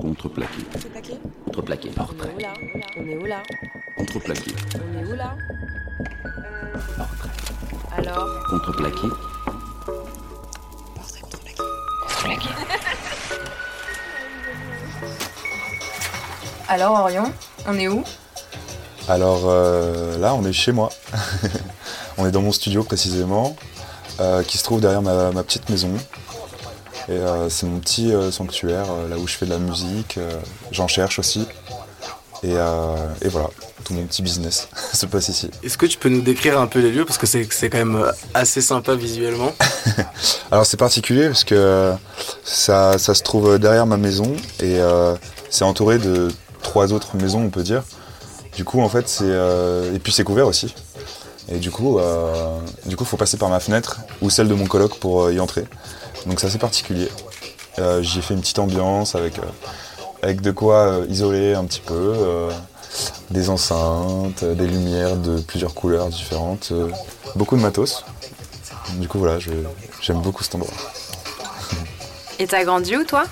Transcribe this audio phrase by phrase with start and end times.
[0.00, 0.62] Contreplaqué.
[0.72, 1.90] Contreplaqué Contreplaqué.
[1.90, 2.34] Portrait.
[2.96, 3.42] On est où là
[3.98, 4.54] Contreplaqué.
[4.74, 5.36] On est où là
[6.96, 7.28] Portrait.
[7.98, 9.08] Alors Contreplaqué.
[16.68, 17.24] Alors Orion,
[17.66, 18.02] on est où
[19.08, 20.90] Alors euh, là, on est chez moi.
[22.16, 23.56] on est dans mon studio précisément,
[24.20, 25.90] euh, qui se trouve derrière ma, ma petite maison.
[27.10, 30.18] Et euh, c'est mon petit euh, sanctuaire, euh, là où je fais de la musique.
[30.70, 31.46] J'en cherche aussi.
[32.42, 33.50] Et, euh, et voilà,
[33.84, 35.50] tout mon petit business se passe ici.
[35.62, 37.04] Est-ce que tu peux nous décrire un peu les lieux?
[37.04, 39.52] Parce que c'est quand même assez sympa visuellement.
[40.50, 41.92] Alors c'est particulier parce que
[42.44, 45.14] ça, ça se trouve derrière ma maison et euh,
[45.50, 46.28] c'est entouré de
[46.62, 47.82] trois autres maisons, on peut dire.
[48.56, 50.74] Du coup, en fait, c'est euh, et puis c'est couvert aussi.
[51.52, 54.66] Et du coup, euh, du coup, faut passer par ma fenêtre ou celle de mon
[54.66, 55.64] coloc pour y entrer.
[56.26, 57.08] Donc c'est assez particulier.
[57.78, 59.42] Euh, J'y ai fait une petite ambiance avec euh,
[60.22, 62.14] avec de quoi euh, isoler un petit peu,
[63.30, 66.72] des enceintes, des lumières de plusieurs couleurs différentes,
[67.36, 68.04] beaucoup de matos.
[68.96, 69.38] Du coup, voilà,
[70.02, 70.72] j'aime beaucoup cet endroit.
[72.38, 73.24] Et t'as grandi où toi?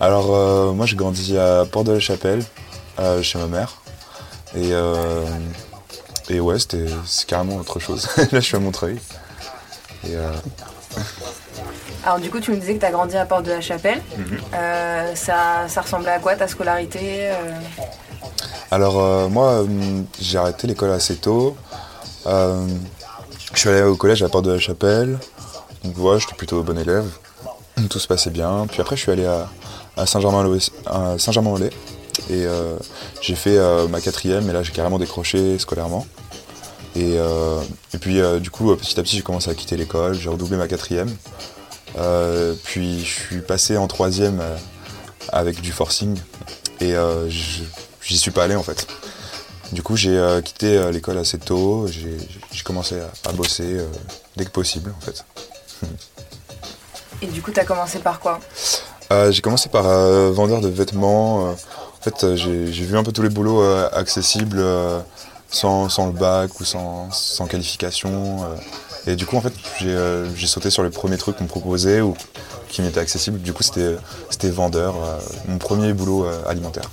[0.00, 2.42] Alors, moi, j'ai grandi à Port-de-la-Chapelle,
[2.98, 3.76] euh, chez ma mère.
[4.54, 4.72] Et,
[6.28, 8.08] et ouais, c'était c'est carrément autre chose.
[8.16, 8.98] Là, je suis à Montreuil.
[10.06, 10.16] Et,
[12.04, 14.00] Alors du coup tu me disais que t'as grandi à Porte de la Chapelle.
[14.54, 17.52] Euh, ça, ça ressemblait à quoi ta scolarité euh
[18.72, 19.64] alors, euh, moi,
[20.20, 21.56] j'ai arrêté l'école assez tôt.
[22.24, 22.68] Je
[23.56, 25.18] suis allé au collège à Port-de-la-Chapelle.
[25.82, 27.06] Donc, voilà, j'étais plutôt bon élève.
[27.88, 28.66] Tout se passait bien.
[28.70, 29.48] Puis après, je suis allé à,
[29.96, 31.70] à Saint-Germain-en-Laye.
[32.30, 32.46] Et
[33.20, 36.06] j'ai fait ma quatrième, et là, j'ai carrément décroché scolairement.
[36.94, 40.14] Et, et puis, du coup, petit à petit, j'ai commencé à quitter l'école.
[40.14, 41.10] J'ai redoublé ma quatrième.
[41.98, 44.56] Euh, puis, je suis passé en troisième euh,
[45.32, 46.16] avec du forcing.
[46.80, 48.86] Et euh, j'y suis pas allé, en fait.
[49.72, 51.86] Du coup, j'ai euh, quitté euh, l'école assez tôt.
[51.88, 52.16] J'ai
[52.64, 53.86] commencé à, à bosser euh,
[54.36, 55.24] dès que possible, en fait.
[57.22, 58.40] Et du coup t'as commencé par quoi?
[59.30, 59.84] J'ai commencé par
[60.30, 61.50] vendeur de vêtements.
[61.50, 61.56] en
[62.00, 63.62] fait, j'ai vu un peu tous les boulots
[63.92, 64.62] accessibles
[65.50, 68.38] sans, sans le bac ou sans, sans qualification.
[69.06, 71.48] Et du coup, en fait, j'ai euh, j'ai sauté sur les premiers trucs qu'on me
[71.48, 72.16] proposait ou
[72.68, 73.40] qui m'étaient accessibles.
[73.40, 75.18] Du coup, c'était vendeur, euh,
[75.48, 76.90] mon premier boulot euh, alimentaire.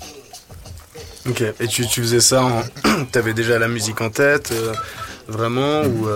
[1.29, 1.43] Ok.
[1.59, 2.61] Et tu, tu faisais ça en.
[3.11, 4.53] T'avais déjà la musique en tête,
[5.27, 6.07] vraiment Ou,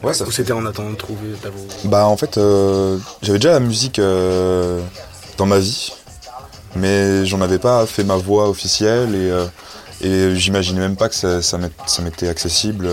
[0.00, 1.60] Ouais, ça ou c'était en attendant de trouver ta voix?
[1.84, 2.38] Bah en fait,
[3.20, 5.92] j'avais déjà la musique dans ma vie,
[6.76, 11.42] mais j'en avais pas fait ma voix officielle et, et j'imaginais même pas que ça,
[11.42, 12.88] ça m'était accessible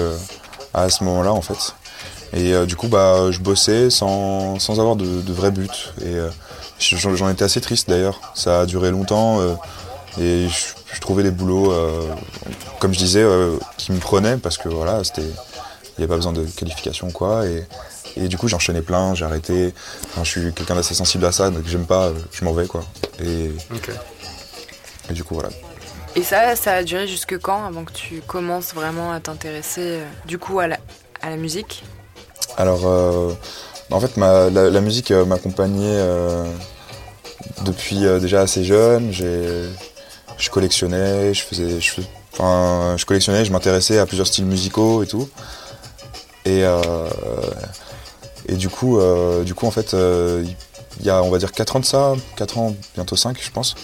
[0.73, 1.75] à ce moment-là en fait.
[2.35, 5.93] Et euh, du coup, bah, je bossais sans, sans avoir de, de vrai but.
[6.01, 6.29] Et euh,
[6.79, 8.19] j'en j'en étais assez triste d'ailleurs.
[8.35, 9.53] Ça a duré longtemps euh,
[10.19, 12.07] et je, je trouvais des boulots, euh,
[12.79, 16.17] comme je disais, euh, qui me prenaient parce que voilà, c'était il n'y a pas
[16.17, 17.45] besoin de qualification quoi.
[17.47, 17.65] Et,
[18.17, 19.73] et du coup, j'enchaînais plein, j'ai arrêté.
[20.09, 22.83] Enfin, je suis quelqu'un d'assez sensible à ça, donc j'aime pas, je m'en vais quoi.
[23.23, 23.51] Et,
[25.09, 25.49] et du coup, voilà.
[26.17, 30.05] Et ça, ça a duré jusque quand avant que tu commences vraiment à t'intéresser euh,
[30.25, 30.77] du coup à la,
[31.21, 31.83] à la musique?
[32.57, 33.31] Alors, euh,
[33.91, 36.45] en fait, ma- la, musique euh, m'accompagnait euh,
[37.65, 39.11] depuis euh, déjà assez jeune.
[39.11, 42.01] Je collectionnais, je faisais, je,
[42.33, 45.29] enfin, je collectionnais, je m'intéressais à plusieurs styles musicaux et tout.
[46.45, 46.81] Et, euh,
[48.47, 48.99] et du coup,
[49.43, 52.57] du coup, en fait, il y a, on va dire, 4 ans de ça, 4
[52.57, 53.75] ans, bientôt 5, je pense.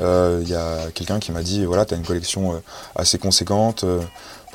[0.00, 2.60] Il y a quelqu'un qui m'a dit, voilà, t'as une collection
[2.96, 3.84] assez conséquente.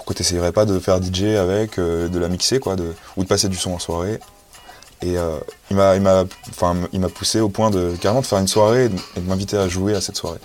[0.04, 2.76] Pourquoi t'essayerais pas de faire DJ avec, euh, de la mixer, quoi,
[3.16, 4.20] ou de passer du son en soirée
[5.02, 5.40] Et euh,
[5.72, 6.26] il m'a,
[7.08, 10.02] poussé au point de carrément de faire une soirée et de, m'inviter à jouer à
[10.02, 10.40] cette soirée.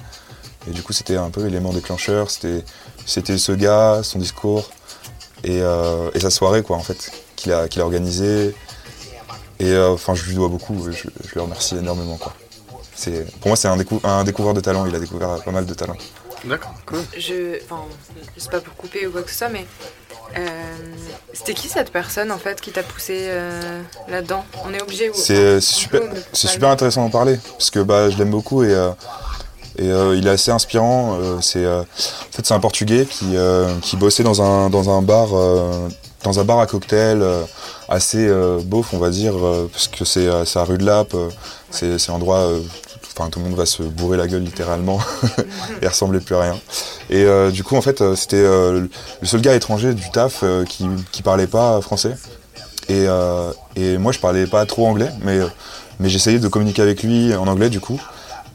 [0.68, 2.30] Et du coup, c'était un peu l'élément déclencheur.
[2.30, 2.62] C'était,
[3.36, 4.70] ce gars, son discours
[5.42, 8.54] et, euh, et sa soirée, quoi, en fait, qu'il a, qu'il a organisé.
[9.58, 10.84] Et euh, enfin, je lui dois beaucoup.
[10.88, 12.32] Je, je le remercie énormément, quoi.
[13.40, 14.86] Pour moi, c'est un, décou- un découvreur de talent.
[14.86, 15.96] Il a découvert pas mal de talents.
[16.44, 17.00] D'accord, cool.
[17.16, 17.82] Je, enfin,
[18.36, 19.66] je sais pas pour couper ou quoi que ce soit, mais
[20.36, 20.40] euh,
[21.32, 24.44] c'était qui cette personne en fait qui t'a poussé euh, là-dedans?
[24.64, 25.10] On est obligé.
[25.10, 26.02] ou- C'est, super,
[26.32, 28.90] c'est super intéressant d'en parler parce que bah, je l'aime beaucoup et, euh,
[29.78, 31.18] et euh, il est assez inspirant.
[31.20, 31.84] euh, c'est, euh, en
[32.32, 35.88] fait, c'est un Portugais qui, euh, qui bossait dans un, dans un bar, euh,
[36.22, 37.42] dans un bar à cocktail euh,
[37.88, 41.14] assez euh, beauf, on va dire, euh, parce que c'est, à rue de Lappe.
[41.14, 41.30] euh,
[41.70, 42.60] c'est, c'est un endroit, euh,
[43.28, 45.00] tout le monde va se bourrer la gueule littéralement
[45.82, 46.60] et ressemblait plus à rien.
[47.10, 48.86] Et euh, du coup, en fait, euh, c'était euh,
[49.20, 52.14] le seul gars étranger du taf qui, qui parlait pas français.
[52.88, 53.06] Et,
[53.76, 55.40] et moi, je parlais pas trop anglais, mais,
[56.00, 58.00] mais j'essayais de communiquer avec lui en anglais, du coup.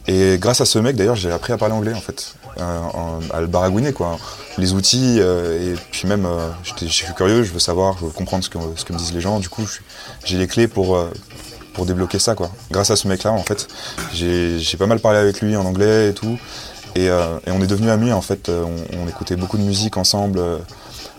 [0.07, 3.45] Et grâce à ce mec, d'ailleurs, j'ai appris à parler anglais, en fait, à le
[3.45, 4.17] baragouiner, quoi.
[4.57, 6.27] Les outils, et puis même,
[6.63, 9.13] je suis curieux, je veux savoir, je veux comprendre ce que, ce que me disent
[9.13, 9.37] les gens.
[9.37, 9.67] Du coup,
[10.25, 10.97] j'ai les clés pour,
[11.73, 12.49] pour débloquer ça, quoi.
[12.71, 13.67] Grâce à ce mec-là, en fait,
[14.13, 16.37] j'ai pas mal parlé avec lui en anglais et tout.
[16.95, 18.49] Et, euh, et on est devenus amis, en fait.
[18.49, 20.57] Euh, On, écoutait beaucoup de musique ensemble euh,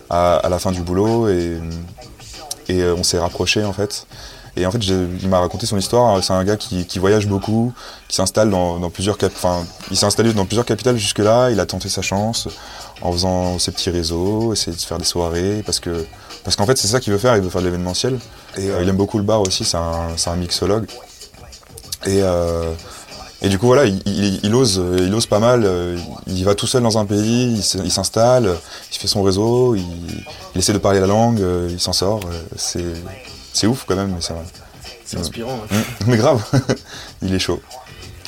[0.08, 1.58] à, à la fin du boulot, et,
[2.68, 4.06] et on s'est rapprochés, en fait.
[4.56, 6.22] Et en fait, il m'a raconté son histoire.
[6.22, 7.72] C'est un gars qui, qui voyage beaucoup,
[8.06, 11.50] qui s'installe dans, dans plusieurs cap- enfin, il s'est installé dans plusieurs capitales jusque-là.
[11.50, 12.46] Il a tenté sa chance
[13.02, 16.06] en faisant ses petits réseaux, essayer de faire des soirées, parce que
[16.44, 17.36] parce qu'en fait, c'est ça qu'il veut faire.
[17.36, 18.18] Il veut faire de l'événementiel.
[18.58, 19.64] Et euh, il aime beaucoup le bar aussi.
[19.64, 20.86] C'est un, c'est un mixologue.
[22.06, 22.70] Et euh,
[23.42, 25.64] et du coup, voilà, il, il- il ose, il ose pas mal.
[25.64, 27.54] euh, Il va tout seul dans un pays,
[27.84, 28.54] il s'installe,
[28.92, 29.84] il fait son réseau, il,
[30.54, 32.20] il essaie de parler la langue, il s'en sort.
[32.56, 32.84] C'est
[33.52, 34.40] c'est ouf quand même, mais ça va.
[35.06, 35.58] C'est inspirant.
[35.70, 35.76] hein.
[36.06, 36.42] Mais grave,
[37.22, 37.60] il est chaud.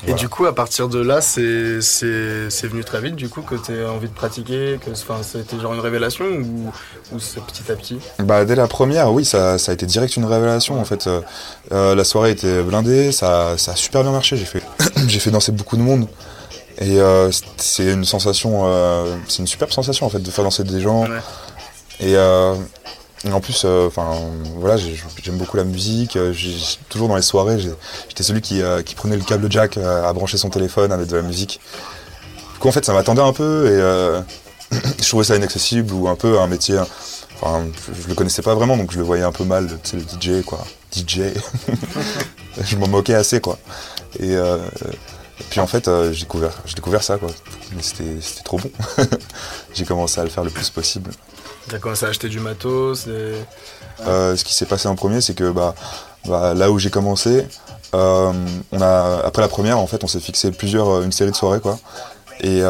[0.07, 3.43] Et du coup, à partir de là, c'est c'est- c'est venu très vite, du coup,
[3.43, 6.71] que tu as envie de pratiquer, que c'était genre une révélation ou,
[7.13, 7.99] ou c'est petit à petit?
[8.21, 11.07] Bah, dès la première, oui, ça, ça a été direct une révélation en fait.
[11.07, 11.21] Euh,
[11.73, 14.37] euh, la soirée était blindée, ça, ça a super bien marché.
[14.37, 14.63] J'ai fait,
[15.09, 16.07] j'ai fait danser beaucoup de monde.
[16.79, 20.63] Et euh, c'est une sensation, euh, c'est une superbe sensation en fait de faire danser
[20.63, 21.03] des gens.
[21.05, 21.19] Ouais.
[22.01, 22.15] Et,
[23.33, 24.15] en plus, euh, enfin
[24.59, 26.17] voilà, j'ai- j'aime beaucoup la musique.
[26.17, 26.33] euh,
[26.89, 27.59] toujours dans les soirées,
[28.09, 31.17] j'étais celui qui, euh, qui prenait le câble jack à brancher son téléphone mettre de
[31.17, 31.61] la musique.
[32.55, 36.17] Du coup, en fait, ça m'attendait un peu et je trouvais ça inaccessible ou un
[36.17, 36.79] peu un métier.
[37.41, 37.67] Enfin,
[38.03, 40.03] je, le connaissais pas vraiment, donc je le voyais un peu mal, tu sais, le
[40.03, 40.65] DJ, quoi.
[40.95, 41.21] DJ.
[42.63, 43.59] je m'en moquais assez, quoi.
[44.21, 44.37] Et,
[45.51, 47.29] puis en fait, j'ai découvert, ça, quoi.
[47.75, 48.71] Mais c'était trop bon.
[49.75, 51.11] j'ai commencé à le faire le plus possible.
[51.69, 53.35] Tu as commencé à acheter du matos et...
[54.07, 55.75] Euh, ce qui s'est passé en premier, c'est que bah,
[56.27, 57.47] bah, là où j'ai commencé,
[57.95, 58.33] euh,
[59.25, 61.79] après la première, en fait, on s'est fixé plusieurs, euh, une série de soirées, quoi.
[62.41, 62.61] Et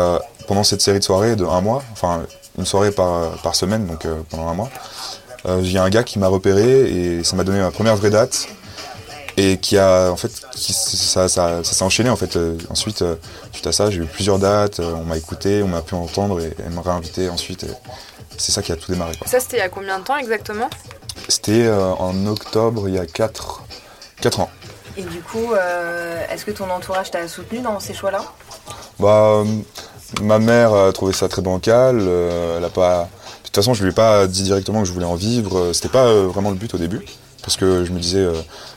[0.47, 2.23] pendant cette série de soirées de un mois, enfin
[2.57, 4.71] une soirée par, semaine, donc pendant un mois,
[5.59, 8.11] il y a un gars qui m'a repéré et ça m'a donné ma première vraie
[8.11, 8.47] date.
[9.37, 12.39] Et qui a, en fait, ça, s'est enchaîné, en fait.
[12.71, 13.05] Ensuite,
[13.53, 16.55] suite à ça, j'ai eu plusieurs dates, on m'a écouté, on m'a pu entendre et
[16.65, 17.65] elle m'a réinvité ensuite.
[17.65, 19.27] et c'est ça qui a tout démarré, quoi.
[19.27, 20.69] Ça, c'était il y a combien de temps exactement?
[21.29, 23.63] C'était euh, en octobre, il y a 4,
[24.21, 24.51] quatre ans.
[24.97, 28.23] Et du coup, euh, est-ce que ton entourage t'a soutenu dans ces choix-là?
[28.99, 29.45] Bah, euh,
[30.23, 31.99] ma mère a trouvé ça très bancal.
[32.01, 33.03] euh, elle a pas.
[33.43, 35.73] De toute façon, je lui ai pas dit directement que je voulais en vivre.
[35.73, 37.05] C'était pas euh, vraiment le but au début,
[37.43, 38.35] parce que je me disais, euh,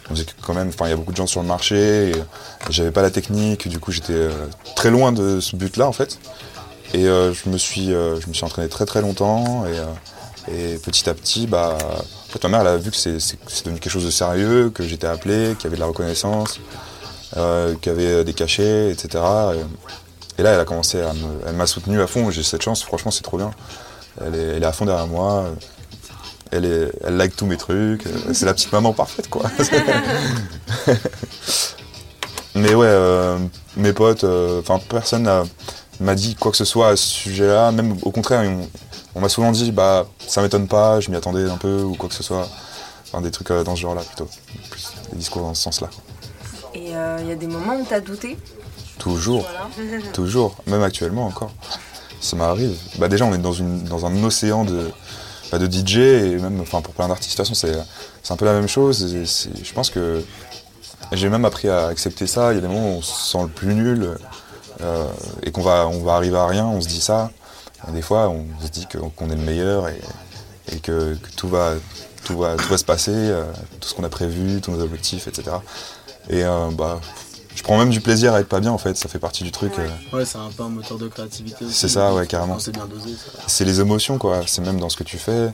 [0.09, 2.09] on disait que quand même, enfin, il y a beaucoup de gens sur le marché.
[2.09, 2.23] Et, et
[2.71, 3.67] j'avais pas la technique.
[3.69, 4.31] Du coup, j'étais euh,
[4.75, 6.17] très loin de ce but-là, en fait.
[6.93, 9.65] Et euh, je me suis, euh, je me suis entraîné très très longtemps.
[9.65, 12.97] Et, euh, et petit à petit, bah, en fait, ma mère, elle a vu que
[12.97, 13.13] c'est
[13.63, 16.59] devenu quelque chose de sérieux, que j'étais appelé, qu'il y avait de la reconnaissance,
[17.37, 19.23] euh, qu'il y avait des cachets, etc.
[19.55, 22.31] Et, et là, elle a commencé à me, elle m'a soutenu à fond.
[22.31, 23.51] J'ai cette chance, franchement, c'est trop bien.
[24.25, 25.45] Elle est, elle est à fond derrière moi.
[26.51, 28.03] Elle, est, elle like tous mes trucs.
[28.33, 29.43] C'est la petite maman parfaite, quoi.
[32.55, 33.37] Mais ouais, euh,
[33.77, 35.43] mes potes, euh, enfin, personne n'a-
[35.99, 37.71] m'a dit quoi que ce soit à ce sujet-là.
[37.71, 38.67] Même au contraire, on,
[39.15, 42.09] on m'a souvent dit, bah, ça m'étonne pas, je m'y attendais un peu, ou quoi
[42.09, 42.47] que ce soit.
[43.05, 44.27] Enfin, des trucs euh, dans ce genre-là, plutôt.
[44.69, 45.89] Plus des discours dans ce sens-là.
[46.75, 48.37] Et il y a des moments où t'as douté?
[48.99, 49.47] Toujours.
[49.49, 50.01] Voilà.
[50.13, 51.51] Toujours, même actuellement encore.
[52.21, 52.77] Ça m'arrive.
[52.97, 54.91] Bah déjà, on est dans, une, dans un océan de,
[55.51, 57.37] bah, de DJ et même enfin, pour plein d'artistes.
[57.37, 57.73] De toute façon,
[58.21, 59.15] c'est un peu la même chose.
[59.15, 60.23] et Je pense que
[61.13, 62.51] j'ai même appris à accepter ça.
[62.51, 64.17] Il y a des moments où on se sent le plus nul
[64.81, 65.05] euh,
[65.43, 66.65] et qu'on va, on va arriver à rien.
[66.65, 67.31] On se dit ça.
[67.87, 69.99] Et des fois, on se dit que- qu'on est le meilleur et,
[70.73, 71.73] et que, que tout, va,
[72.25, 73.43] tout, va, tout va se passer, euh,
[73.79, 75.57] tout ce qu'on a prévu, tous nos objectifs, etc.
[76.29, 76.99] Et euh, bah,
[77.55, 78.95] je prends même du plaisir à être pas bien en fait.
[78.97, 79.77] Ça fait partie du truc.
[79.77, 79.85] Ouais.
[80.13, 81.73] euh, Ouais, c'est un peu un moteur de créativité aussi.
[81.73, 82.59] C'est ça, ouais, carrément.
[82.59, 83.15] C'est bien dosé,
[83.47, 84.41] c'est les émotions, quoi.
[84.45, 85.49] C'est même dans ce que tu fais.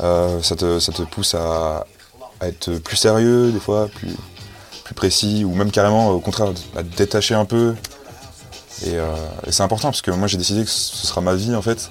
[0.00, 1.84] Euh, ça, te, ça te pousse à,
[2.40, 4.16] à être plus sérieux, des fois, plus,
[4.84, 7.74] plus précis, ou même carrément, au contraire, à te détacher un peu.
[8.86, 9.14] Et, euh,
[9.46, 11.90] et c'est important parce que moi, j'ai décidé que ce sera ma vie, en fait.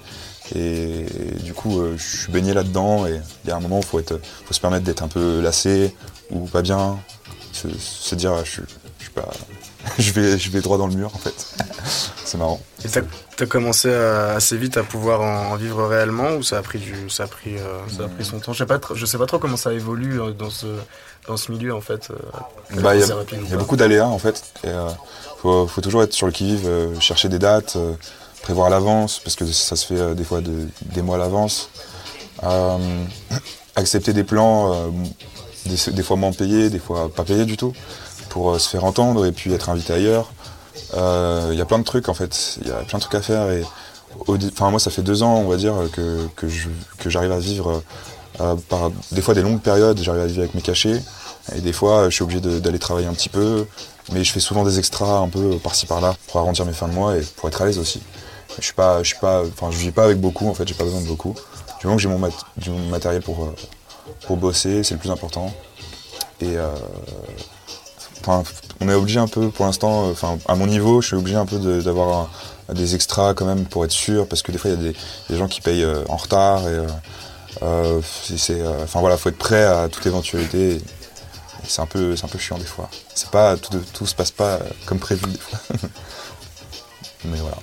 [0.55, 1.05] Et,
[1.43, 3.05] du coup, euh, je suis baigné là-dedans.
[3.07, 5.07] Et il y a un moment où il faut, être- faut se permettre d'être un
[5.07, 5.95] peu lassé
[6.29, 6.97] ou pas bien.
[7.53, 8.63] Se, se dire, je, suis-
[8.99, 9.29] je suis pas.
[9.99, 11.33] je, vais, je vais droit dans le mur, en fait.
[12.25, 12.59] c'est marrant.
[12.85, 13.01] Et t'as
[13.39, 16.77] as commencé à- assez vite à pouvoir en, en vivre réellement ou ça a pris
[16.79, 18.53] du ça a pris euh, ça a pris son temps?
[18.53, 20.67] Je sais pas je sais pas trop comment ça évolue dans ce
[21.27, 22.09] dans ce milieu en fait.
[22.81, 24.43] Bah, Il y, a- y beaucoup d'aléas en fait.
[24.63, 24.67] Et,
[25.41, 27.93] faut, faut toujours être sur le qui-vive, euh, chercher des dates, euh,
[28.43, 31.19] prévoir à l'avance, parce que ça se fait euh, des fois de- des mois à
[31.19, 31.69] l'avance.
[33.75, 34.91] Accepter des plans,
[35.65, 37.73] des, fois moins payés, des fois pas payés du tout,
[38.29, 40.31] pour se faire entendre et puis être invité ailleurs.
[40.93, 43.21] Il y a plein de trucs en fait, il y a plein de trucs à
[43.21, 43.47] faire
[44.27, 46.49] enfin moi ça fait deux ans on va dire que,
[47.05, 47.81] j'arrive à vivre
[48.67, 51.01] par des fois des longues périodes, j'arrive à vivre avec mes cachets
[51.55, 53.67] et des fois je suis obligé d'aller travailler un petit peu,
[54.11, 56.93] mais je fais souvent des extras un peu par-ci par-là pour arrondir mes fins de
[56.93, 58.01] mois et pour être à l'aise aussi.
[58.57, 60.73] Je suis pas, je suis pas, enfin je vis pas avec beaucoup en fait, j'ai
[60.73, 61.35] pas besoin de beaucoup.
[61.79, 63.55] Du moment que j'ai mon, du matériel pour, euh,
[64.27, 65.53] pour bosser, c'est le plus important.
[66.41, 66.69] Et euh,
[68.79, 71.37] on est obligé un peu pour l'instant, euh, enfin à mon niveau, je suis obligé
[71.37, 72.29] un peu d'avoir
[72.71, 74.93] des extras quand même pour être sûr, parce que des fois il y a
[75.29, 76.79] des, gens qui payent en retard et
[77.61, 80.81] enfin voilà, faut être prêt à toute éventualité.
[81.67, 82.89] C'est un peu, c'est un peu chiant des fois.
[83.13, 85.59] C'est pas tout, tout se passe pas euh, comme prévu des fois.
[87.25, 87.57] Mais voilà.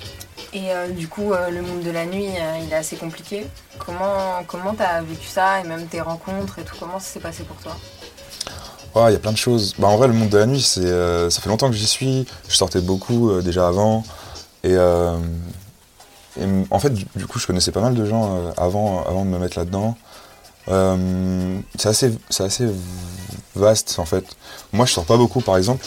[0.53, 3.47] Et euh, du coup, euh, le monde de la nuit, euh, il est assez compliqué.
[3.79, 7.43] Comment comment t'as vécu ça et même tes rencontres et tout Comment ça s'est passé
[7.45, 7.77] pour toi?
[8.95, 9.75] Ouais, il y a plein de choses.
[9.79, 12.27] Bah, en vrai, le monde de la nuit, c'est, ça fait longtemps que j'y suis.
[12.49, 14.05] Je sortais beaucoup déjà avant.
[14.65, 19.31] Et, et en fait, du, coup, je connaissais pas mal de gens avant, avant de
[19.31, 19.97] me mettre là-dedans.
[20.71, 22.67] Euh, c'est assez, assez
[23.55, 24.25] vaste en fait.
[24.73, 25.85] Moi, je sors pas beaucoup, par exemple.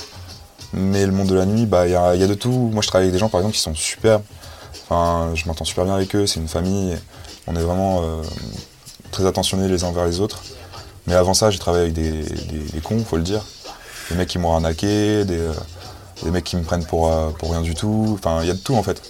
[0.73, 2.49] Mais le monde de la nuit, bah, il y a, y a de tout.
[2.49, 4.23] Moi, je travaille avec des gens, par exemple, qui sont superbes.
[4.83, 6.25] Enfin, je m'entends super bien avec eux.
[6.25, 6.97] C'est une famille.
[7.47, 8.21] On est vraiment euh,
[9.11, 10.41] très attentionnés les uns envers les autres.
[11.07, 13.43] Mais avant ça, j'ai travaillé avec des, des, des cons, faut le dire.
[14.09, 15.53] Des mecs qui m'ont arnaqué, des, euh,
[16.23, 18.17] des mecs qui me prennent pour, pour rien du tout.
[18.17, 19.01] Enfin, il y a de tout en fait.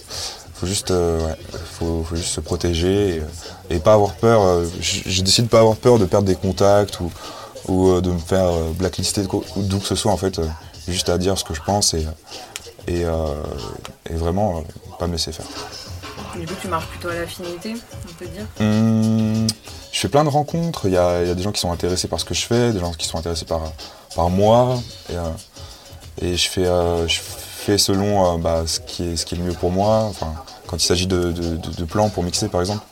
[0.62, 1.36] Faut juste, euh, ouais,
[1.76, 4.42] faut, faut juste se protéger et, et pas avoir peur.
[4.42, 7.10] euh, J'ai décidé de pas avoir peur de perdre des contacts ou,
[7.66, 9.22] ou euh, de me faire blacklister
[9.56, 10.40] d'où que ce soit en fait.
[10.86, 12.06] juste à dire ce que je pense et,
[12.86, 14.62] et, et vraiment
[15.00, 15.46] pas me laisser faire.
[16.38, 17.74] Du coup, tu marches plutôt à l'affinité,
[18.08, 18.46] on peut dire?
[18.60, 19.48] Hum,
[19.90, 20.82] je fais plein de rencontres.
[20.86, 22.46] Il y, a, il y a des gens qui sont intéressés par ce que je
[22.46, 23.62] fais, des gens qui sont intéressés par,
[24.14, 24.78] par moi.
[25.10, 25.30] Et, euh,
[26.22, 27.18] et je, fais, euh, je
[27.62, 30.12] fais selon euh, bah, ce, qui est, le mieux pour moi.
[30.66, 32.84] Quand il s'agit de, plans pour mixer, par exemple,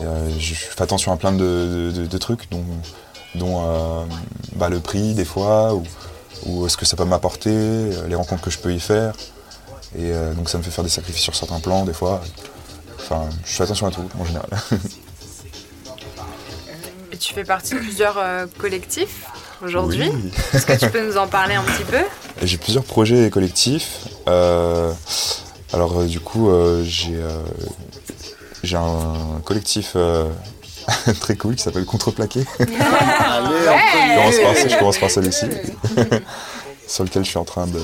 [0.00, 2.64] euh, je fais attention à plein de, trucs, dont,
[3.42, 4.04] euh,
[4.54, 5.84] bah, le prix des fois, ou,
[6.46, 9.14] ou ce que ça peut m'apporter, les rencontres que je peux y faire.
[9.98, 12.20] Et donc ça me fait faire des sacrifices sur certains plans, des fois.
[12.98, 14.50] Enfin, je fais attention à tout, en général.
[17.18, 18.18] Tu fais partie de plusieurs
[18.58, 19.24] collectifs?
[19.64, 20.10] Aujourd'hui.
[20.12, 20.30] Oui.
[20.52, 21.98] Est-ce que tu peux nous en parler un petit peu?
[22.42, 24.06] J'ai plusieurs projets collectifs.
[24.28, 24.92] Euh,
[25.72, 27.42] alors euh, du coup, euh, j'ai euh,
[28.62, 30.28] j'ai un collectif euh,
[31.20, 32.44] très cool qui s'appelle Contreplaqué.
[32.58, 35.46] Allez, je, commence par, je commence par celui-ci.
[36.86, 37.80] sur lequel je suis en train de,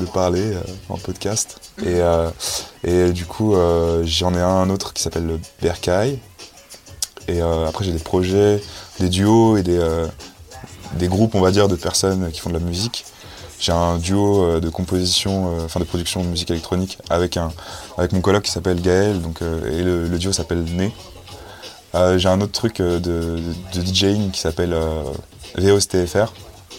[0.00, 1.58] de parler euh, en podcast.
[1.80, 2.28] Et, euh,
[2.84, 6.18] et du coup, euh, j'en ai un autre qui s'appelle le Berkai.
[7.28, 8.60] Et euh, après, j'ai des projets,
[9.00, 10.06] des duos et des, euh,
[10.98, 13.04] des groupes, on va dire, de personnes qui font de la musique.
[13.62, 17.52] J'ai un duo euh, de composition, euh, enfin de production de musique électronique avec, un,
[17.96, 20.92] avec mon coloc qui s'appelle Gaël, donc, euh, et le, duo s'appelle Né.
[22.16, 24.74] J'ai un autre truc de, de DJing qui s'appelle
[25.56, 26.32] VOSTFR.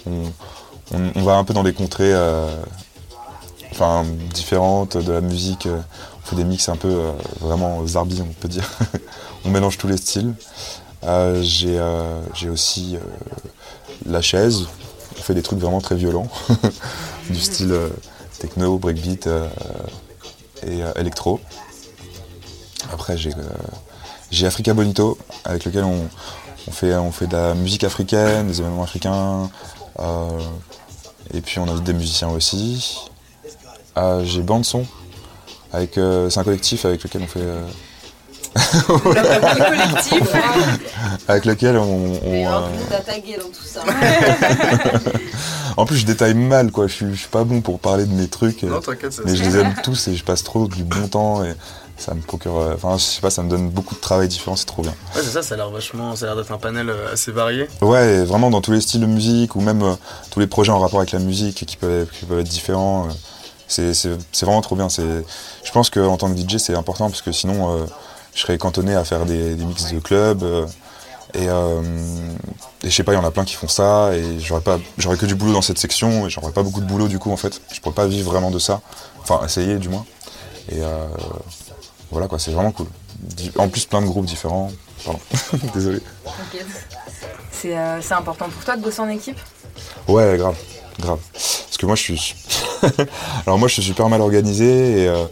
[0.08, 2.14] On, va un peu dans des contrées
[4.34, 5.68] différentes de la musique.
[5.68, 8.68] On fait des mix un peu vraiment zarbi, on peut dire.
[9.46, 10.34] on mélange tous les styles.
[11.44, 12.98] J'ai aussi
[14.06, 14.68] la chaise.
[15.18, 16.28] On fait des trucs vraiment très violents,
[17.30, 17.90] du style euh,
[18.40, 19.48] techno, breakbeat euh,
[20.66, 21.40] et euh, électro.
[22.92, 26.10] Après, j'ai euh, Africa Bonito, avec lequel on,
[26.72, 29.50] fait, de la musique africaine, des événements africains.
[30.00, 30.40] euh,
[31.34, 33.00] et puis on invite des musiciens aussi.
[33.98, 34.86] Euh, j'ai Bande Son,
[35.72, 37.48] avec, euh, c'est un collectif avec lequel on fait.
[38.54, 40.22] Collectif.
[41.28, 41.84] avec lequel on.
[42.26, 42.68] on, Mais en euh,
[43.06, 43.82] tagué dans tout ça.
[45.78, 46.88] en plus, je détaille mal, quoi.
[46.88, 48.64] Je suis, je suis pas bon pour parler de mes trucs.
[48.64, 51.44] Non, t'inquiète, ça mais je les aime tous et je passe trop du bon temps
[51.44, 51.54] et
[51.98, 52.58] ça me procure.
[52.60, 54.92] euh, Enfin, je sais pas, ça me donne beaucoup de travail différent, c'est trop bien.
[55.16, 57.32] Ouais, c'est ça, ça a l'air vachement, ça a l'air d'être un panel euh, assez
[57.32, 57.68] varié.
[57.82, 59.94] Ouais, vraiment dans tous les styles de musique ou même euh,
[60.32, 63.06] tous les projets en rapport avec la musique qui peuvent, qui peuvent être différents.
[63.08, 63.12] euh,
[63.68, 64.90] c'est c'est- c'est vraiment trop bien.
[64.90, 65.24] c'est-
[65.64, 67.86] Je pense qu'en tant que DJ, c'est important parce que sinon, euh,
[68.36, 70.44] je serais cantonné à faire des, des mix de club.
[70.44, 70.66] euh,
[71.36, 71.82] et, euh,
[72.84, 74.78] et je sais pas, il y en a plein qui font ça et j'aurais pas,
[75.00, 77.32] j'aurais que du boulot dans cette section et j'aurais pas beaucoup de boulot du coup
[77.32, 77.60] en fait.
[77.74, 78.82] Je pourrais pas vivre vraiment de ça.
[79.22, 80.06] Enfin, essayer du moins.
[80.70, 81.08] Et euh,
[82.12, 82.88] voilà quoi, c'est vraiment cool.
[83.58, 84.72] En plus, plein de groupes différents.
[85.04, 85.20] Pardon,
[85.74, 86.02] désolé.
[87.52, 89.40] C'est important pour toi de bosser en équipe?
[90.08, 90.56] Ouais, grave,
[91.00, 91.20] grave.
[91.34, 92.36] Parce que moi, je suis.
[93.46, 95.26] Alors, moi, je suis super mal organisé et, euh,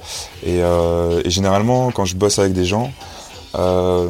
[0.48, 2.91] euh, généralement, quand je bosse avec des gens,
[3.55, 4.08] euh,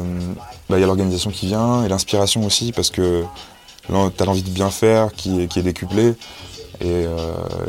[0.68, 3.24] bah, il y a l'organisation qui vient et l'inspiration aussi parce que
[4.16, 6.14] t'as l'envie de bien faire qui, est- décuplée.
[6.80, 7.06] Et,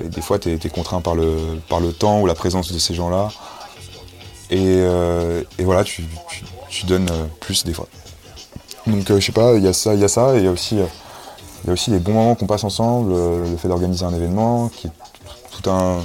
[0.06, 2.94] des fois, tu es, contraint par le, par le temps ou la présence de ces
[2.94, 3.30] gens-là.
[4.50, 4.84] Et,
[5.60, 6.04] voilà, tu,
[6.86, 7.88] donnes plus des fois.
[8.86, 10.48] Donc je sais pas, il y a ça, il y a ça, et il y
[10.48, 14.04] a aussi, il y a aussi les bons moments qu'on passe ensemble, le fait d'organiser
[14.04, 14.92] un événement, qui est
[15.62, 16.02] tout un,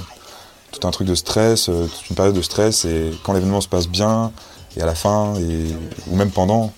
[0.71, 3.67] tout un truc de stress, euh, toute une période de stress, et quand l'événement se
[3.67, 4.31] passe bien,
[4.77, 5.75] et à la fin, et,
[6.07, 6.71] ou même pendant,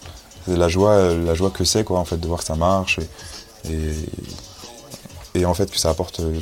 [0.47, 2.99] la joie, euh, la joie que c'est quoi, en fait, de voir que ça marche,
[2.99, 6.39] et, et, et en fait que ça apporte euh,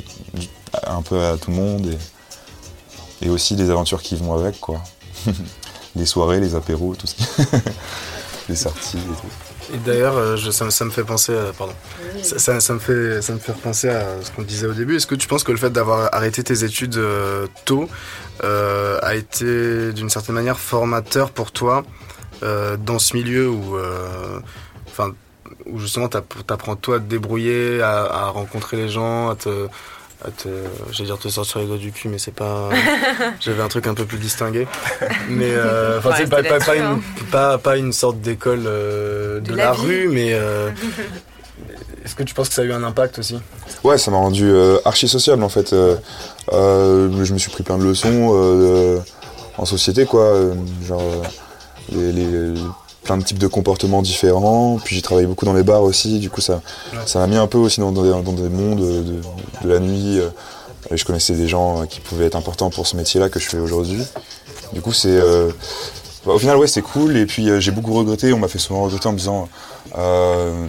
[0.86, 4.80] un peu à tout le monde, et, et aussi les aventures qui vont avec, quoi.
[5.96, 7.24] les soirées, les apéros, tout ce qui...
[8.48, 9.49] les sorties et tout.
[9.72, 11.74] Et d'ailleurs, euh, ça, me- ça me fait penser à, pardon,
[12.22, 14.96] ça, ça- ça me fait, ça me fait repenser à ce qu'on disait au début.
[14.96, 17.88] Est-ce que tu penses que le fait d'avoir arrêté tes études euh, tôt
[18.42, 21.84] euh, a été d'une certaine manière formateur pour toi
[22.42, 24.40] euh, dans ce milieu où, euh,
[24.88, 25.12] enfin,
[25.66, 29.68] où justement t'app- t'apprends toi à te débrouiller, à, à rencontrer les gens, à te,
[30.24, 30.48] à te,
[30.92, 32.68] j'allais dire te sortir les doigts du cul, mais c'est pas.
[33.40, 34.66] J'avais un truc un peu plus distingué,
[35.28, 37.00] mais euh, enfin, Ouais, c'est pas, pas, pas une,
[37.30, 40.70] pas, pas une sorte d'école euh, de, De la, rue, mais euh,
[42.04, 43.38] est-ce que tu penses que ça a eu un impact aussi?
[43.84, 45.72] Ouais, ça m'a rendu euh, archi sociable en fait.
[45.72, 45.96] Euh,
[46.52, 48.98] euh, je me suis pris plein de leçons euh,
[49.58, 50.22] en société quoi.
[50.24, 50.54] euh,
[50.86, 51.22] genre euh,
[51.92, 52.54] les, les-
[53.10, 54.78] plein de types de comportements différents.
[54.84, 56.20] Puis j'ai travaillé beaucoup dans les bars aussi.
[56.20, 56.62] Du coup ça
[57.06, 59.20] ça m'a mis un peu aussi dans, dans des, dans des mondes de,
[59.64, 60.20] de la nuit.
[60.20, 60.28] euh,
[60.92, 63.58] et je connaissais des gens qui pouvaient être importants pour ce métier-là que je fais
[63.58, 64.02] aujourd'hui.
[64.72, 65.50] Du coup c'est euh,
[66.24, 67.16] bah, au final ouais c'est cool.
[67.16, 68.32] Et puis euh, j'ai beaucoup regretté.
[68.32, 69.48] On m'a fait souvent regretter en me disant
[69.98, 70.66] euh,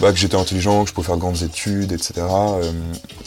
[0.00, 2.14] bah, que j'étais intelligent, que je pouvais faire de grandes études, etc.
[2.18, 2.72] Euh,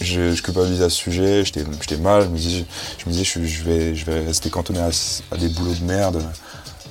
[0.02, 2.66] je, je culpabilisais à ce sujet, j'étais mal, je me disais,
[2.98, 4.90] je, me disais je, je vais, je vais rester cantonné à,
[5.32, 6.22] à des boulots de merde,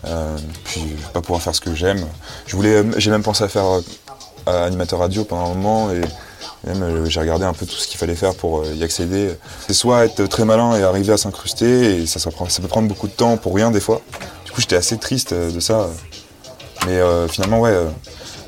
[0.07, 0.83] euh, puis
[1.13, 2.05] pas pouvoir faire ce que j'aime.
[2.47, 6.01] Je voulais, j'ai même pensé à faire euh, animateur radio pendant un moment et
[6.67, 9.33] même euh, j'ai regardé un peu tout ce qu'il fallait faire pour euh, y accéder.
[9.67, 13.13] C'est soit être très malin et arriver à s'incruster, et ça, peut prendre beaucoup de
[13.13, 14.01] temps pour rien des fois.
[14.45, 15.89] Du coup j'étais assez triste euh, de ça.
[16.87, 17.89] Mais euh, finalement ouais, euh,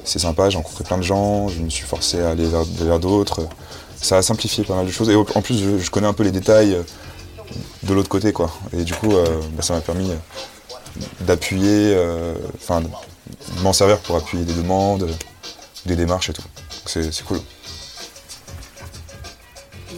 [0.04, 3.40] c'est sympa, j'ai rencontré plein de gens, je me suis forcé à aller vers, d'autres.
[3.96, 5.08] Ça a simplifié pas mal de choses.
[5.08, 6.82] Et en plus, je, connais un peu les détails euh,
[7.84, 8.50] de l'autre côté, quoi.
[8.76, 9.24] Et du coup, euh,
[9.56, 10.16] bah, ça m'a permis euh,
[11.20, 12.88] d'appuyer, euh, enfin, de
[13.62, 15.08] m'en servir pour appuyer des demandes,
[15.86, 16.44] des démarches et tout.
[16.86, 17.38] C'est cool.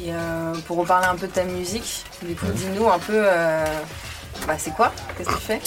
[0.02, 3.64] Et euh, pour reparler un peu de ta musique, du coup, dis-nous un peu, euh,
[4.46, 4.92] bah, c'est quoi?
[5.16, 5.61] Qu'est-ce que tu fais?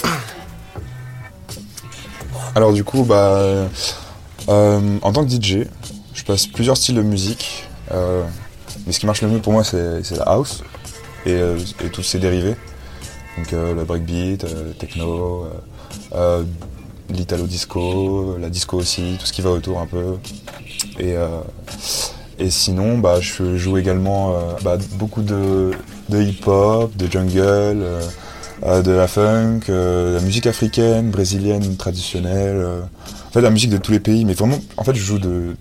[2.56, 3.68] Alors du coup, bah,
[4.48, 5.68] en tant que DJ,
[6.14, 7.68] je passe plusieurs styles de musique.
[7.92, 8.24] euh,
[8.86, 10.64] mais ce qui marche le mieux pour moi, c'est c'est la house
[11.26, 12.56] et, euh, et tous ses dérivés.
[13.40, 15.50] Donc euh, le breakbeat, euh, le techno, euh,
[16.16, 16.44] euh,
[17.10, 20.18] l'italo disco, la disco aussi, tout ce qui va autour un peu.
[21.00, 21.28] Et, euh,
[22.38, 25.72] et sinon, bah, je joue également euh, bah, beaucoup de,
[26.10, 27.40] de hip-hop, de jungle.
[27.40, 28.02] euh,
[28.64, 32.58] euh, de la funk, euh, de la musique africaine, brésilienne, traditionnelle.
[32.58, 32.82] euh,
[33.30, 34.26] en fait, la musique de tous les pays.
[34.26, 35.56] Mais vraiment, en fait, je joue de,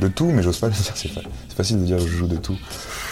[0.00, 0.92] de tout, mais j'ose pas le dire.
[0.94, 2.56] C'est fa- c'est facile de dire je joue de tout.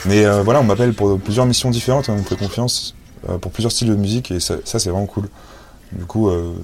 [0.07, 3.04] Mais euh, voilà, on m'appelle pour plusieurs missions différentes, hein, on me fait confiance euh,
[3.41, 5.29] pour plusieurs styles de musique et ça, c'est vraiment cool.
[5.93, 6.55] Du coup, euh,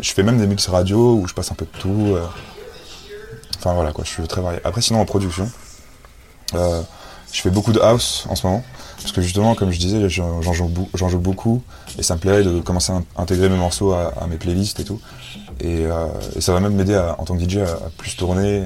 [0.00, 2.14] je, fais même des mix radio où je passe un peu de tout.
[2.14, 2.26] euh.
[3.58, 4.60] Enfin voilà, quoi, je suis très varié.
[4.64, 5.50] Après, sinon, en production,
[6.54, 6.82] euh,
[7.32, 8.62] je fais beaucoup de house en ce moment.
[8.98, 11.62] Parce que justement, comme je disais, j'en joue, beaucoup
[11.98, 14.84] et ça me plairait de commencer à in- intégrer mes morceaux à, mes playlists et
[14.84, 15.00] tout.
[15.60, 16.06] Et, euh,
[16.40, 18.64] ça va même m'aider en tant que DJ à, plus tourner,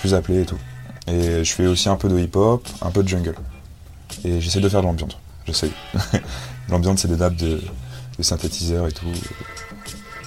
[0.00, 0.58] plus appeler et tout.
[1.06, 3.34] Et je fais aussi un peu de hip-hop, un peu de jungle.
[4.24, 5.16] Et j'essaie de faire de l'ambiance.
[5.46, 5.70] J'essaie.
[6.68, 7.60] l'ambiance, c'est des nappes de,
[8.18, 9.06] de synthétiseurs et tout.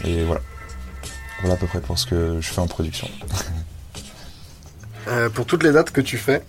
[0.04, 0.41] Et voilà.
[1.41, 3.10] Voilà à peu près pour ce que je fais en production.
[5.08, 6.41] Euh, Pour toutes les dates que tu fais,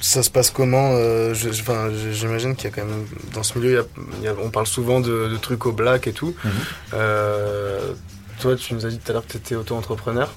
[0.00, 3.74] ça se passe comment euh, J'imagine qu'il y a quand même dans ce milieu, il
[3.74, 6.34] y a- il y a- on parle souvent de, de trucs au black et tout.
[6.44, 6.50] Mhm.
[6.92, 7.92] Euh,
[8.38, 10.30] toi, tu nous as dit tout à l'heure que tu étais auto-entrepreneur.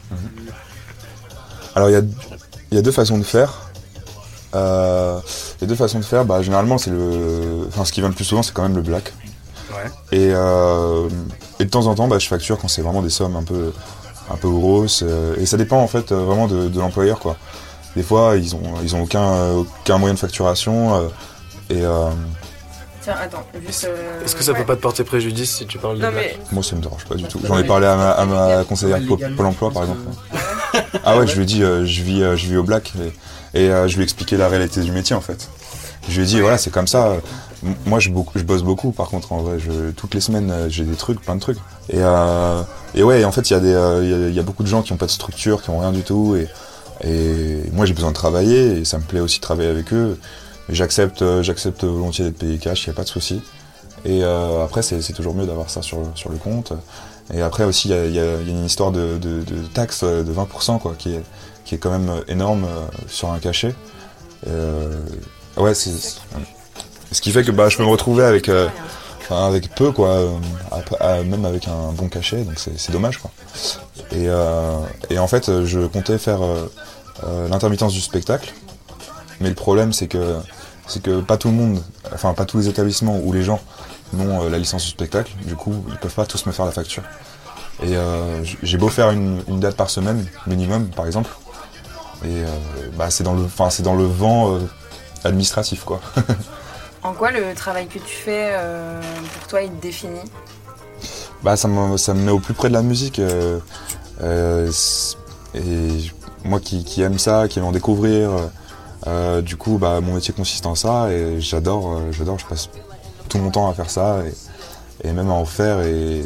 [1.75, 2.01] Alors il y a,
[2.71, 3.64] il y a deux façons de faire.
[4.55, 5.19] Euh,
[5.61, 7.67] les deux façons de faire, bah, généralement c'est le.
[7.67, 9.11] Enfin ce qui vient le plus souvent c'est quand même le black.
[9.71, 9.91] Ouais.
[10.17, 11.09] Et, euh,
[11.59, 13.73] et de temps en temps bah, je facture quand c'est vraiment des sommes un peu,
[14.31, 15.03] un peu grosses.
[15.05, 17.35] euh, et ça dépend en fait euh, vraiment de, de l'employeur quoi.
[17.95, 20.95] Des fois ils ont, ils ont aucun, aucun moyen de facturation.
[20.95, 21.07] euh,
[21.69, 22.09] et euh,
[23.01, 23.85] Tiens, attends, juste.
[23.85, 24.59] euh, Est-ce que ça ouais.
[24.59, 26.81] peut pas te porter préjudice si tu parles de Non, black mais moi ça me
[26.81, 27.39] dérange pas du tout.
[27.43, 30.01] J'en ai parlé à ma, à ma conseillère Pôle emploi par exemple.
[31.03, 33.13] Ah ouais, je lui ai dit, euh, je, vis, euh, je vis au black et,
[33.55, 35.49] et, euh, je lui ai expliqué la réalité du métier en fait.
[36.07, 37.15] Je lui ai dit, voilà, c'est comme ça.
[37.85, 39.57] Moi, je, bosse beaucoup par contre, en vrai.
[39.95, 41.57] Toutes les semaines, euh, j'ai des trucs, plein de trucs.
[41.89, 42.61] Et, euh,
[42.95, 45.71] ouais, en fait, il y, a beaucoup de gens qui ont pas de structure, qui
[45.71, 46.35] ont rien du tout.
[46.35, 46.47] Et,
[47.73, 50.17] moi j'ai besoin de travailler et ça me plaît aussi de travailler avec eux.
[50.69, 53.41] J'accepte, volontiers d'être payé cash, il n'y a pas de souci.
[54.05, 56.73] Et après c'est toujours mieux d'avoir ça sur, le compte.
[57.33, 61.13] Et après aussi il y a, une histoire de, de, de de 20% quoi, qui
[61.13, 61.23] est,
[61.65, 63.75] qui est quand même énorme euh, sur un cachet.
[64.47, 64.99] Euh,
[65.57, 65.91] ouais, c'est
[67.11, 68.67] ce qui fait que bah, je peux me retrouver avec, euh,
[69.29, 70.29] avec peu quoi, euh,
[71.01, 73.31] euh, même avec un bon cachet, donc c'est dommage quoi.
[74.11, 74.77] Et, euh,
[75.09, 76.71] et en fait, euh, je comptais faire euh,
[77.23, 78.53] euh, l'intermittence du spectacle,
[79.41, 80.37] mais le problème c'est que
[81.01, 81.81] que pas tout le monde,
[82.13, 83.59] enfin pas tous les établissements ou les gens
[84.13, 86.71] n'ont euh, la licence du spectacle, du coup ils peuvent pas tous me faire la
[86.71, 87.01] facture.
[87.81, 91.31] Et euh, j'ai beau faire une date par semaine minimum par exemple,
[92.25, 92.47] et euh,
[92.97, 94.59] bah, c'est dans le, enfin c'est dans le vent euh,
[95.23, 96.01] administratif quoi.
[97.03, 98.99] En quoi le travail que tu fais, euh,
[99.37, 100.23] pour toi, il te définit?
[101.43, 103.19] Bah, ça me, ça me met au plus près de la musique.
[103.19, 103.59] et
[106.43, 108.31] moi qui, qui aime ça, qui aime en découvrir,
[109.07, 112.69] euh, du coup, bah, mon métier consiste en ça et j'adore, euh, j'adore, je passe
[113.29, 116.23] tout mon temps à faire ça et, et même à en faire et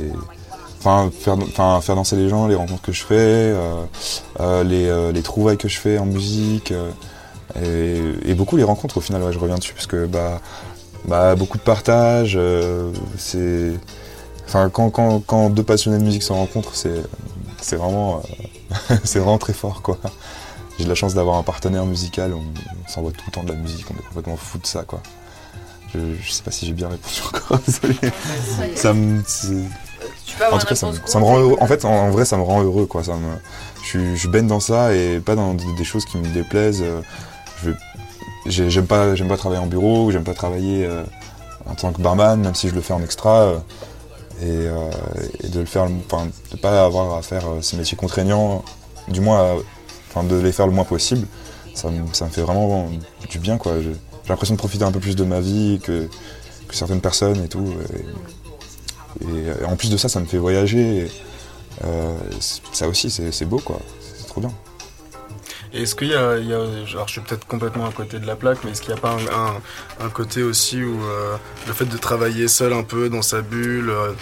[0.80, 3.84] enfin faire, enfin, faire danser les gens, les rencontres que je fais, euh,
[4.40, 6.74] euh, les, euh, les trouvailles que je fais en musique
[7.62, 10.40] et, et beaucoup les rencontres au final, ouais, je reviens dessus parce que bah,
[11.06, 12.40] bah, beaucoup de partage,
[13.18, 13.74] c'est
[14.50, 17.04] Enfin, quand, quand, quand deux passionnés de musique se rencontrent, c'est,
[17.62, 18.24] c'est vraiment,
[19.04, 20.00] c'est vraiment très fort, quoi.
[20.80, 23.50] J'ai de la chance d'avoir un partenaire musical, on, on s'envoie tout le temps de
[23.50, 25.04] la musique, on est complètement fou de ça, quoi.
[25.94, 27.96] Je, je sais pas si j'ai bien répondu encore, désolé.
[28.76, 29.22] Ça me,
[30.30, 31.58] Tu peux avoir en tout cas, ça me, réponse ça me rend heureux.
[31.60, 33.04] En fait, en, en vrai, ça me rend heureux, quoi.
[33.04, 33.30] Ça me,
[33.82, 36.84] je, suis- je baigne dans ça et pas dans des, choses qui me déplaisent.
[36.84, 37.02] Euh,
[37.64, 37.72] Je
[38.70, 41.04] j'aime pas, j'aime pas travailler en bureau, j'aime pas travailler euh,
[41.66, 43.42] en tant que barman, même si je le fais en extra.
[43.42, 43.58] euh,
[44.42, 44.90] et, euh,
[45.44, 48.64] et de le faire, enfin, de pas avoir à faire ces métiers contraignants,
[49.10, 49.56] du moins,
[50.10, 51.28] enfin, de les faire le moins possible.
[51.76, 52.88] Ça me, ça me fait vraiment
[53.30, 53.74] du bien, quoi.
[53.82, 53.94] J'ai
[54.30, 56.08] l'impression de profiter un peu plus de ma vie que,
[56.70, 57.66] que certaines personnes et tout.
[57.94, 58.06] Et,
[59.22, 61.06] et, en plus de ça, ça me fait voyager.
[61.06, 61.12] et,
[61.86, 62.16] euh,
[62.72, 63.80] ça aussi, c'est beau, quoi.
[64.18, 64.52] C'est trop bien.
[65.72, 66.58] Et Est-ce qu'il y a, il y a-
[66.94, 69.02] alors je suis peut-être complètement à côté de la plaque, mais est-ce qu'il n'y a
[69.02, 71.36] pas un, un- un côté aussi où euh,
[71.68, 74.14] le fait de travailler seul un peu dans sa bulle, euh,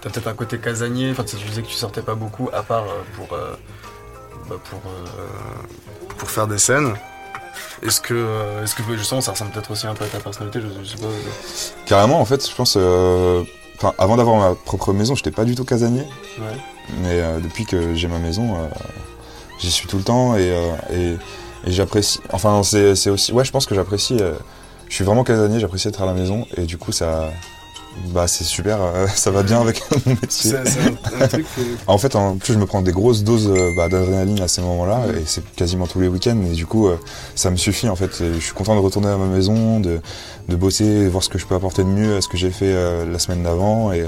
[0.00, 2.86] t'as peut-être un côté casanier, enfin tu disais que tu sortais pas beaucoup à part
[3.16, 3.28] pour,
[4.48, 4.80] bah, pour,
[6.16, 6.94] pour faire des scènes.
[7.82, 10.84] Est-ce que, est-ce que justement ça ressemble peut-être aussi un peu à ta personnalité, je,
[10.84, 11.08] je sais pas.
[11.84, 12.78] Carrément, en fait, je pense.
[13.84, 16.04] Enfin, avant d'avoir ma propre maison, j'étais pas du tout casanier.
[16.38, 16.56] Ouais.
[17.02, 18.66] Mais euh, depuis que j'ai ma maison, euh,
[19.60, 22.18] j'y suis tout le temps et, euh, et, et j'apprécie.
[22.32, 23.32] Enfin, c'est aussi.
[23.32, 24.18] Ouais, je pense que j'apprécie.
[24.88, 27.30] je suis vraiment casanier, j'apprécie être à la maison et du coup, ça.
[28.12, 30.52] Bah, c'est super, euh, ça va bien avec mon métier.
[30.64, 33.48] C'est un, un truc que- En fait, en plus, je me prends des grosses doses
[33.48, 36.88] euh, bah, d'adrénaline à ces moments-là, et c'est quasiment tous les week-ends, et du coup,
[36.88, 36.96] euh,
[37.34, 38.10] ça me suffit, en fait.
[38.34, 40.00] Je suis content de retourner à ma maison, de,
[40.48, 42.72] de bosser, voir ce que je peux apporter de mieux à ce que j'ai fait
[42.72, 44.04] euh, la semaine d'avant, et,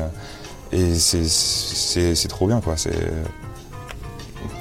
[0.73, 2.75] et c'est- c'est c'est trop bien, quoi.
[2.77, 2.91] C'est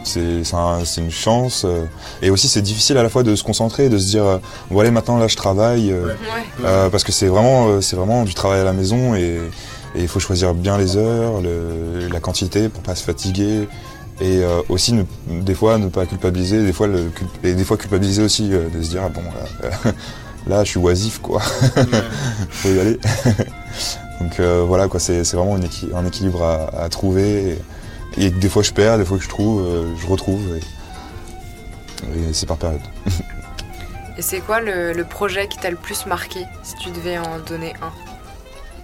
[0.03, 1.63] c'est c'est un- c'est une chance.
[1.65, 1.85] euh,
[2.21, 4.37] et aussi, c'est difficile à la fois de se concentrer, de se dire, euh,
[4.71, 5.91] bon, allez, maintenant, là, je travaille.
[5.91, 6.07] euh,
[6.63, 6.89] Ouais.
[6.91, 9.39] parce que c'est vraiment, c'est vraiment du travail à la maison et
[9.97, 13.67] il faut choisir bien les heures, le- la quantité pour pas se fatiguer
[14.21, 15.03] et euh, aussi ne-
[15.41, 17.11] des fois ne pas culpabiliser, des fois le,
[17.43, 19.91] et des fois culpabiliser aussi euh, de se dire ah bon là,
[20.47, 21.39] là, je suis oisif quoi,
[22.49, 22.99] faut y aller.
[24.21, 27.57] Donc voilà quoi, c'est c'est vraiment un, équi- un équilibre à, à trouver et,
[28.17, 32.33] et des fois je perds, des fois que je trouve, euh, je retrouve et, et
[32.33, 32.81] c'est par période.
[34.17, 37.39] Et c'est quoi le, le projet qui t'a le plus marqué, si tu devais en
[37.39, 37.91] donner un?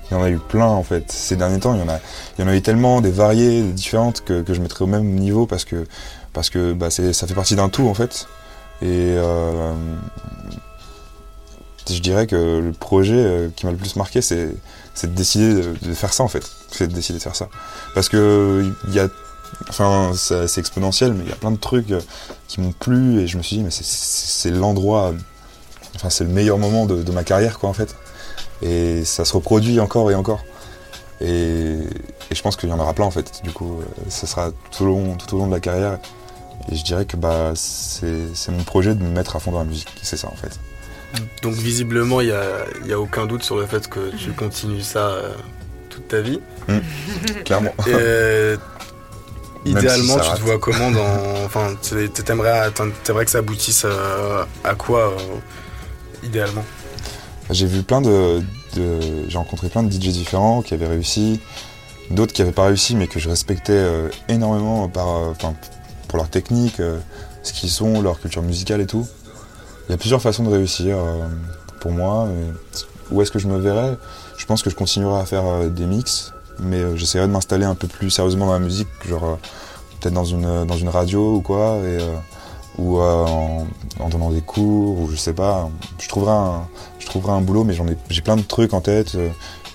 [0.09, 1.09] Il y en a eu plein en fait.
[1.09, 1.99] Ces derniers temps, il y en a,
[2.37, 4.87] il y en a eu tellement, des variées, des différentes que, que je mettrais au
[4.87, 5.85] même niveau parce que,
[6.33, 8.27] parce que bah, ça fait partie d'un tout en fait.
[8.81, 9.73] Et euh,
[11.89, 14.49] je dirais que le projet euh, qui m'a le plus marqué, c'est,
[14.93, 16.43] c'est de décider de, faire ça en fait.
[16.71, 17.49] C'est de décider de faire ça.
[17.93, 19.07] Parce que il y a,
[19.69, 22.01] enfin, c'est exponentiel, mais il y a plein de trucs euh,
[22.47, 25.13] qui m'ont plu et je me suis dit, mais c'est, l'endroit,
[25.95, 27.95] enfin, c'est le meilleur moment de, ma carrière quoi en fait.
[28.61, 30.43] Et ça se reproduit encore et encore.
[31.21, 31.77] Et,
[32.31, 33.41] je pense qu'il y en aura plein en fait.
[33.43, 35.99] Du coup, euh, ça sera tout au long, tout au long de la carrière.
[36.71, 39.65] Et je dirais que bah, c'est mon projet de me mettre à fond dans la
[39.65, 39.89] musique.
[40.03, 40.59] C'est ça en fait.
[41.41, 44.81] Donc visiblement, il n'y a, y a aucun doute sur le fait que tu continues
[44.81, 45.33] ça euh,
[45.89, 46.39] toute ta vie.
[47.45, 47.73] Clairement.
[47.87, 48.57] Et, euh,
[49.65, 51.43] si idéalement, tu te vois comment dans...
[51.45, 52.69] Enfin, tu- t'aimerais,
[53.03, 56.63] t'aimerais que ça aboutisse à, à quoi, euh, idéalement?
[57.49, 58.41] J'ai vu plein de,
[58.75, 61.39] de- j'ai rencontré plein de DJ différents qui avaient réussi,
[62.09, 65.33] d'autres qui n'avaient pas réussi mais que je respectais euh, énormément par, euh,
[66.07, 66.97] pour leur technique, euh,
[67.43, 69.07] ce qu'ils sont, leur culture musicale et tout.
[69.87, 71.27] Il y a plusieurs façons de réussir euh,
[71.79, 72.27] pour moi.
[73.11, 73.97] où est-ce que je me verrais?
[74.37, 77.65] Je pense que je continuerai à faire euh, des mix, mais euh, j'essaierai de m'installer
[77.65, 79.37] un peu plus sérieusement dans la musique, genre
[79.99, 81.99] peut-être dans une, dans une radio ou quoi, et,
[82.77, 83.67] ou en,
[83.99, 85.69] en donnant des cours, ou je sais pas.
[85.99, 86.67] Je trouverai un,
[86.99, 89.15] je trouverai un boulot, mais j'en ai, j'ai plein de trucs en tête,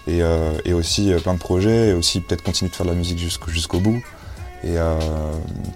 [0.09, 2.97] et, euh, et aussi plein de projets, et aussi peut-être continuer de faire de la
[2.97, 4.03] musique jusqu'au jusqu'au bout.
[4.65, 4.99] Et euh,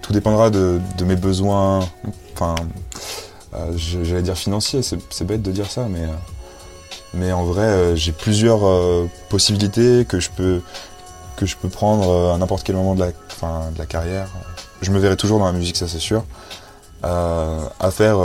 [0.01, 1.79] tout dépendra de, de mes besoins,
[2.33, 2.55] enfin,
[3.53, 6.13] euh, j'allais dire financiers, c'est bête de dire ça, mais, euh,
[7.13, 8.61] mais en vrai, euh, j'ai plusieurs
[9.29, 10.61] possibilités que je peux,
[11.35, 14.27] que je peux prendre à n'importe quel moment de la, enfin, de la carrière.
[14.81, 16.23] Je me verrai toujours dans la musique, ça c'est sûr.
[17.03, 18.17] À faire,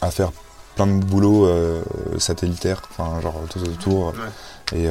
[0.00, 0.32] à faire
[0.74, 1.82] plein de boulot euh,
[2.18, 4.14] satellitaire, enfin genre tout autour.
[4.74, 4.86] Et,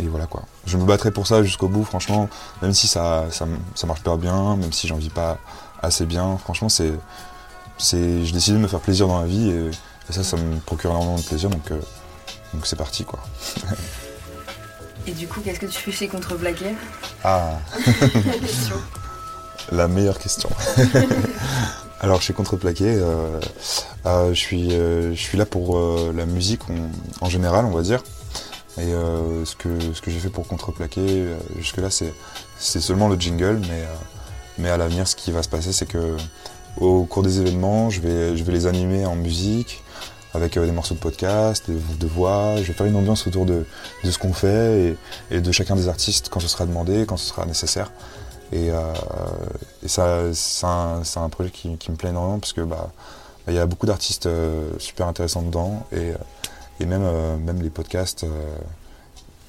[0.00, 0.42] et voilà quoi.
[0.66, 2.28] Je me battrai pour ça jusqu'au bout, franchement,
[2.62, 5.38] même si ça, ça, ça marche pas bien, même si j'en vis pas
[5.82, 6.92] assez bien, franchement c'est.
[7.78, 10.58] C'est J'ai décidé de me faire plaisir dans la vie et, et ça, ça me
[10.60, 11.80] procure énormément de plaisir donc euh,
[12.54, 13.20] donc c'est parti quoi.
[15.06, 16.66] Et du coup, qu'est-ce que tu fais chez Contreplaqué
[17.24, 17.58] Ah
[19.72, 20.50] La meilleure question.
[22.00, 23.40] Alors chez Contreplaqué, euh,
[24.06, 25.78] euh, je, suis, euh, je suis là pour
[26.14, 28.02] la musique en, en général, on va dire.
[28.78, 28.92] Et
[29.44, 31.26] ce que, ce que j'ai fait pour Contreplaqué,
[31.58, 32.14] jusque-là, c'est,
[32.58, 33.84] c'est seulement le jingle, mais,
[34.56, 36.16] mais à l'avenir, ce qui va se passer, c'est que
[36.80, 39.82] au cours des événements, je vais, les animer en musique,
[40.34, 42.56] avec euh, des morceaux de podcast, de, voix.
[42.58, 43.64] Je vais faire une ambiance autour de,
[44.04, 44.96] ce qu'on fait
[45.30, 47.90] et, de chacun des artistes quand ce sera demandé, quand ce sera nécessaire.
[48.52, 48.94] Et, euh,
[49.86, 50.66] ça, c'est
[51.18, 52.90] un, projet qui, me plaît énormément parce que bah,
[53.48, 56.12] il y a beaucoup d'artistes euh, super intéressants dedans et,
[56.86, 58.24] même, les podcasts,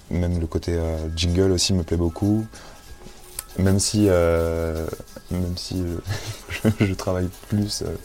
[0.10, 0.76] même le côté
[1.16, 2.44] jingle aussi me plaît beaucoup.
[3.58, 4.86] Même si, euh,
[5.32, 7.84] même si euh, je, travaille plus.
[7.84, 7.96] Euh,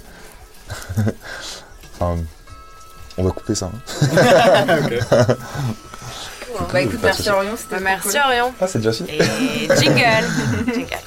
[1.94, 2.16] enfin,
[3.16, 3.70] on va couper ça.
[3.72, 3.78] Hein.
[6.54, 6.72] okay.
[6.72, 8.20] Bah écoute, merci Orion, c'était bah, Merci cool.
[8.26, 8.54] Orion.
[8.60, 9.10] Ah, c'est déjà fini.
[9.10, 9.18] Et
[9.76, 10.26] jingle.
[10.72, 10.98] jingle.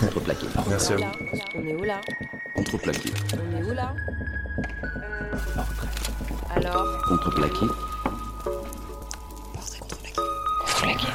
[0.00, 0.46] Contreplaqué.
[0.68, 1.04] Merci à vous.
[1.56, 2.00] On est où là?
[2.54, 3.12] Contreplaqué.
[3.32, 3.94] On est où là?
[6.54, 7.66] Alors Contreplaqué.
[9.78, 10.16] Contreplaqué.
[10.66, 11.06] Contreplaqué.